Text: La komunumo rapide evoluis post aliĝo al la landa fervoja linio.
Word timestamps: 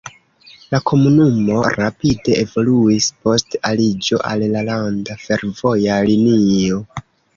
La 0.69 0.77
komunumo 0.91 1.57
rapide 1.75 2.37
evoluis 2.43 3.09
post 3.27 3.59
aliĝo 3.73 4.23
al 4.31 4.47
la 4.57 4.65
landa 4.71 5.19
fervoja 5.27 6.01
linio. 6.09 6.81